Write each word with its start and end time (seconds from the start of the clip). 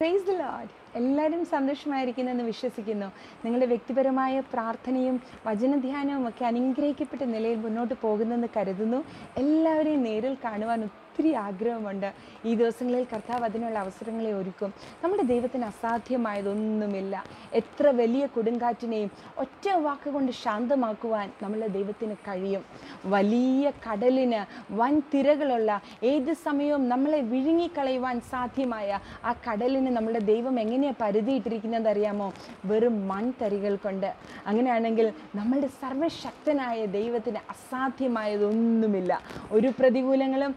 Praise 0.00 0.26
the 0.28 0.34
load 0.36 0.74
എല്ലാവരും 0.98 1.40
സന്തോഷമായിരിക്കുന്നെന്ന് 1.50 2.44
വിശ്വസിക്കുന്നു. 2.50 3.08
നിങ്ങളുടെ 3.42 3.66
വ്യക്തിപരമായ 3.72 4.34
പ്രാർത്ഥനയും 4.52 5.16
വചനധ്യാനവും 5.48 6.24
ഒക്കെ 6.28 6.44
അനുഗ്രഹിക്കപ്പെട്ട 6.50 7.24
നിലയിൽ 7.32 7.58
മുന്നോട്ട് 7.64 7.94
പോകുന്നെന്ന് 8.04 8.48
കരുതുന്നു. 8.54 9.00
എല്ലാവരെയും 9.42 10.02
നേരിൽ 10.08 10.34
കാണുവാൻ 10.46 10.82
ഒത്തിരി 11.20 11.34
ആഗ്രഹമുണ്ട്. 11.34 12.12
ഈ 12.44 12.54
ദിവസങ്ങളിൽ 12.54 13.06
കർത്താവ് 13.12 13.44
അതിനുള്ള 13.44 13.78
അവസരങ്ങളെ 13.78 14.32
ഒരുക്കും. 14.32 14.74
നമ്മുടെ 15.04 15.22
ദൈവത്തിന് 15.22 15.64
അസാധ്യമായതൊന്നുമില്ല. 15.64 17.24
എത്ര 17.52 17.86
വലിയ 17.88 18.26
കൊടുങ്കാറ്റിനെയും 18.26 19.10
ഒറ്റ 19.38 19.66
വാക്കുകൊണ്ട് 19.76 20.32
ശാന്തമാക്കുവാൻ 20.32 21.32
നമ്മളെ 21.42 21.66
ദൈവത്തിന് 21.66 22.14
കഴിയും. 22.28 22.64
വലിയ 23.04 23.72
കടലിന് 23.86 24.40
വൻ 24.72 25.02
തിരകളുള്ള 25.14 25.80
ഏത് 26.02 26.32
സമയവും 26.32 26.88
നമ്മളെ 26.88 27.20
വിഴുങ്ങിക്കളയുവാൻ 27.20 28.20
സാധ്യമായ 28.20 28.98
ആ 29.24 29.34
കടലിന് 29.50 29.90
നമ്മുടെ 29.96 30.18
ദൈവം 30.18 30.60
എങ്ങനെയാണ് 30.60 30.96
പരിധിയിട്ടിരിക്കുന്നത് 31.00 31.88
അറിയാമോ? 31.88 32.32
വെറും 32.64 33.08
മൺതരികൾ 33.08 33.76
കൊണ്ട്. 33.76 34.14
അങ്ങനെയാണെങ്കിൽ 34.46 35.12
നമ്മളുടെ 35.34 35.66
സർവശക്തനായ 35.66 36.84
ദൈവത്തിന് 36.86 37.38
അസാധ്യമായതൊന്നുമില്ല. 37.50 39.20
ഒരു 39.52 39.68
പ്രതികൂലങ്ങളും 39.78 40.56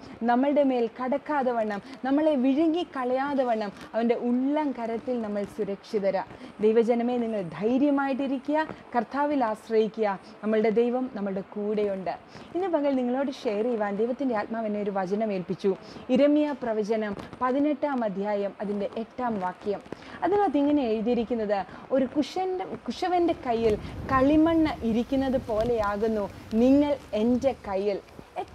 നമ്മളുടെ 0.53 0.69
മേൽ 0.71 0.89
കടക്കാതെ 0.97 1.51
വണ്ണം 1.51 1.79
നമ്മളെ 2.05 2.35
വിഴുങ്ങി 2.35 2.83
കളയാതെ 2.95 3.43
വണ്ണം 3.43 3.71
അവന്റെ 3.93 4.15
ഉള്ളം 4.27 4.67
കരത്തിൽ 4.71 5.15
നമ്മൾ 5.21 5.43
സുരക്ഷിതരാ. 5.55 6.23
ദൈവജനമേ 6.61 7.15
നിങ്ങൾ 7.17 7.41
ധൈര്യമായിട്ടിരിക്കുക 7.57 8.59
കർത്താവിൽ 8.95 9.43
ആശ്രയിക്കുക. 9.43 10.07
നമ്മളുടെ 10.43 10.69
ദൈവം 10.79 11.09
നമ്മളുടെ 11.15 11.43
കൂടെയുണ്ട്. 11.55 12.13
ഇന്ന് 12.55 12.67
പകൽ 12.67 12.91
നിങ്ങളോട് 12.95 13.31
ഷെയർ 13.41 13.63
ചെയ്യുവാൻ 13.63 13.95
ദൈവത്തിന്റെ 13.95 14.35
ആത്മാവ് 14.35 14.65
എന്നെ 14.65 14.81
ഒരു 14.81 14.93
വചനം 14.99 15.33
ഏൽപ്പിച്ചു. 15.33 15.71
ഇരമ്യ 16.09 16.55
പ്രവചനം 16.63 17.15
പതിനെട്ടാം 17.41 18.03
അധ്യായം 18.03 18.53
അതിന്റെ 18.61 18.89
എട്ടാം 18.97 19.39
വാക്യം. 19.39 19.81
അതിനകത്ത് 20.23 20.57
ഇങ്ങനെ 20.57 20.83
എഴുതിയിരിക്കുന്നത് 20.83 21.59
ഒരു 21.91 22.05
കുശന്റെ 22.17 22.65
കുശവന്റെ 22.87 23.35
കയ്യിൽ 23.47 23.75
കളിമണ്ണ് 24.11 24.85
ഇരിക്കുന്നത് 24.85 25.41
പോലെയാകുന്നു 25.49 26.25
നിങ്ങൾ 26.53 26.93
എന്റെ 27.13 27.55
കയ്യിൽ. 27.67 27.99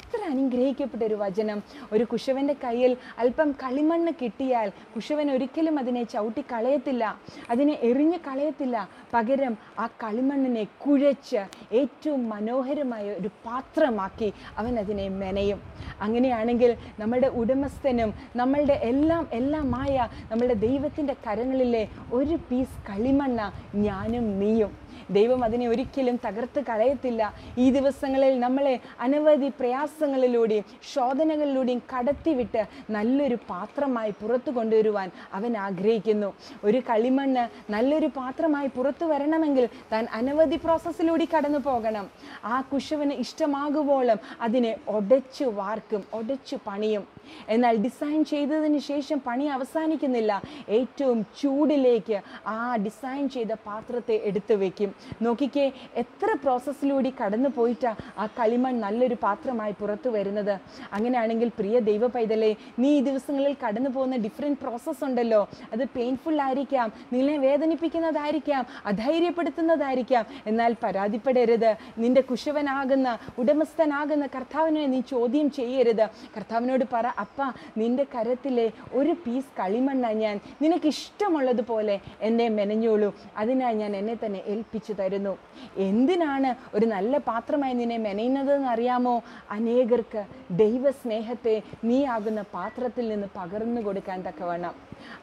എത്ര 0.08 0.26
അനുഗ്രഹിക്കപ്പെട്ട 0.30 1.02
ഒരു 1.02 1.14
വചനം. 1.14 1.58
ഒരു 1.92 2.04
കുശവന്റെ 2.04 2.54
കയ്യിൽ 2.64 2.92
അല്പം 3.18 3.48
കളിമണ്ണ് 3.62 4.12
കിട്ടിയാൽ 4.20 4.68
കുശവൻ 4.94 5.30
ഒരിക്കലും 5.30 5.78
അതിനെ 5.78 6.02
ചവിട്ടി 6.02 6.44
കളയത്തില്ല. 6.52 7.04
അതിനെ 7.50 7.74
എറിഞ്ഞ് 7.88 8.18
കളയത്തില്ല. 8.28 8.76
പകരം 9.14 9.54
ആ 9.78 9.86
കളിമണ്ണിനെ 9.86 10.64
കുഴച്ച് 10.84 11.42
ഏറ്റവും 11.80 12.28
മനോഹരമായ 12.28 13.10
ഒരു 13.20 13.30
പാത്രമാക്കി 13.46 14.32
അവൻ 14.58 14.78
അതിനെ 14.78 15.08
മെനയും. 15.20 15.60
അങ്ങനെയാണെങ്കിൽ 16.00 16.76
നമ്മുടെ 17.00 17.28
ഉടമസ്ഥനും 17.40 18.14
നമ്മളുടെ 18.36 18.80
എല്ലാം 18.92 19.28
എല്ലാമായ 19.32 20.08
നമ്മളുടെ 20.32 20.54
ദൈവത്തിന്റെ 20.66 21.16
കരങ്ങളിലെ 21.26 21.84
ഒരു 22.12 22.38
പീസ് 22.50 22.82
കളിമണ്ണ 22.90 23.40
ഞാനും 23.74 24.26
നീയും. 24.40 24.87
ദൈവം 25.10 25.44
അതിനെ 25.44 25.68
ഒരിക്കലും 25.68 26.20
തകർത്ത് 26.26 26.60
കളയത്തില്ല. 26.60 27.32
ഈ 27.58 27.70
ദിവസങ്ങളിൽ 27.70 28.40
നമ്മളെ 28.40 28.80
അനവധി 29.00 29.48
പ്രയാസങ്ങളിലൂടെയും 29.48 30.64
ശോധനകളിലൂടെയും 30.94 31.82
കടത്തിവിട്ട് 31.92 32.64
നല്ലൊരു 32.90 33.34
പാത്രമായി 33.50 34.10
പുറത്തു 34.10 34.50
കൊണ്ടുവരുവാൻ 34.50 35.10
അവൻ 35.32 35.56
ആഗ്രഹിക്കുന്നു. 35.56 36.32
ഒരു 36.64 36.78
കളിമണ്ണ് 36.78 37.72
നല്ലൊരു 37.72 38.06
പാത്രമായി 38.06 38.66
പുറത്തു 38.66 39.04
വരണമെങ്കിൽ 39.04 39.68
താൻ 39.92 40.06
അനവധി 40.12 40.56
പ്രോസസ്സിലൂടെ 40.56 41.26
കടന്നു 41.36 41.58
പോകണം. 41.58 42.08
ആ 42.44 42.60
കുശവന് 42.60 43.12
ഇഷ്ടമാകുവോളം 43.12 44.18
അതിനെ 44.40 44.76
ഒടച്ചു 44.88 45.44
വാർക്കും 45.44 46.04
ഒടച്ചു 46.12 46.58
പണിയും. 46.66 47.17
എന്നാൽ 47.48 47.76
ഡിസൈൻ 47.76 48.24
ചെയ്തതിന് 48.24 48.78
ശേഷം 48.78 49.22
പണി 49.26 49.44
അവസാനിക്കുന്നില്ല. 49.44 50.42
ഏറ്റവും 50.68 51.26
ചൂടിലേക്ക് 51.40 52.20
ആ 52.46 52.76
ഡിസൈൻ 52.76 53.28
ചെയ്ത 53.28 53.52
പാത്രത്തെ 53.66 54.20
എടുത്തു 54.24 54.54
വയ്ക്കും 54.54 54.94
നോക്കിക്കേ 55.22 55.72
എത്ര 55.94 56.36
പ്രോസസ്സിലൂടെ 56.42 57.12
കടന്നു 57.24 57.48
പോയിട്ടാ 57.48 57.96
ആ 58.18 58.26
കളിമൺ 58.26 58.80
നല്ലൊരു 58.80 59.16
പാത്രമായി 59.22 59.72
പുറത്തു 59.72 60.08
വരുന്നത്. 60.08 60.60
അങ്ങനെയാണെങ്കിൽ 60.92 61.48
പ്രിയ 61.48 61.78
ദൈവ 61.78 62.06
പൈതലേ 62.06 62.56
നീ 62.78 62.90
ഈ 62.98 63.00
ദിവസങ്ങളിൽ 63.00 63.56
കടന്നു 63.66 63.90
പോകുന്ന 63.90 64.16
ഡിഫറെന്റ് 64.16 64.58
പ്രോസസ്സ് 64.58 65.04
ഉണ്ടല്ലോ. 65.04 65.48
അത് 65.72 65.84
പെയിൻഫുൾ 65.84 66.40
ആയിരിക്കാം 66.40 66.92
നിന്നെ 67.12 67.38
വേദനിപ്പിക്കുന്നതായിരിക്കാം 67.38 68.66
അധൈര്യപ്പെടുത്തുന്നതായിരിക്കാം. 68.86 70.26
എന്നാൽ 70.46 70.76
പരാതിപ്പെടരുത്. 70.82 71.76
നിന്റെ 71.98 72.20
കുശവനാകുന്ന 72.20 73.18
ഉടമസ്ഥനാകുന്ന 73.38 74.26
കർത്താവിനെ 74.26 74.86
നീ 74.86 75.00
ചോദ്യം 75.00 75.50
ചെയ്യരുത്. 75.50 76.08
കർത്താവിനോട് 76.36 76.84
പറ 76.92 77.06
അപ്പ 77.18 77.42
നിന്റെ 77.78 78.04
കരത്തിലെ 78.04 78.72
ഒരു 78.92 79.12
പീസ് 79.26 79.50
കളിമണ്ണ 79.60 80.06
ഞാൻ 80.22 80.40
നിനക്ക് 80.62 80.86
ഇഷ്ടമുള്ളതുപോലെ 80.86 82.00
എന്നെ 82.20 82.48
മെനഞ്ഞോളൂ. 82.48 83.14
അതിനായി 83.36 83.74
ഞാൻ 83.74 83.96
എന്നെ 83.96 84.18
തന്നെ 84.24 84.42
ഏൽപ്പിച്ചു 84.46 84.92
തരുന്നു. 84.92 85.38
എന്തിനാണ് 85.76 86.54
ഒരു 86.74 86.86
നല്ല 86.86 87.18
പാത്രമായി 87.18 87.74
നിന്നെ 87.74 87.98
മെനയുന്നതെന്ന് 87.98 88.68
അറിയാമോ? 88.68 89.22
അനേകർക്ക് 89.50 90.24
ദൈവസ്നേഹത്തെ 90.50 91.62
നീ 91.84 92.04
ആകുന്ന 92.04 92.42
പാത്രത്തിൽ 92.42 93.08
നിന്ന് 93.08 93.26
പകർന്നു 93.36 93.80
കൊടുക്കാൻ 93.80 94.22
തക്കവണ്ണം. 94.22 94.74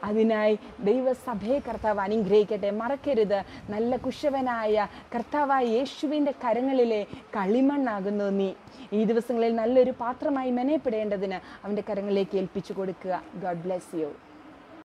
അതിനായി 0.03 0.59
ദൈവസഭയെ 0.79 1.59
കർത്താവ് 1.59 1.99
അനുഗ്രഹിക്കട്ടെ. 1.99 2.69
മറക്കരുത്. 2.71 3.39
നല്ല 3.69 3.95
കുശവനായ 3.95 4.87
കർത്താവായ 5.15 5.65
യേശുവിന്റെ 5.65 6.31
കരങ്ങളിലെ 6.31 7.01
കളിമണ്ണാകുന്നു 7.35 8.29
നീ. 8.39 8.49
ഈ 8.93 9.03
ദിവസങ്ങളിൽ 9.03 9.55
നല്ലൊരു 9.55 9.91
പാത്രമായി 9.91 10.51
മെനയപ്പെടേണ്ടതിന് 10.51 11.37
അവന്റെ 11.65 11.83
കരങ്ങളിലേക്ക് 11.89 12.35
ഏൽപ്പിച്ചു 12.41 12.73
കൊടുക്കുക. 12.73 13.23
God 13.43 13.63
bless 13.65 13.95
you 14.01 14.09